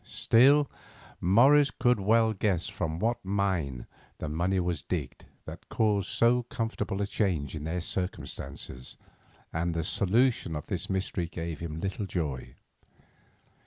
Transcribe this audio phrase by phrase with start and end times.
[0.03, 0.67] Still,
[1.19, 3.85] Morris could well guess from what mine
[4.17, 8.97] the money was digged that caused so comfortable a change in their circumstances,
[9.53, 12.55] and the solution of this mystery gave him little joy.